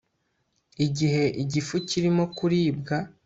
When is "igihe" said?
0.85-1.23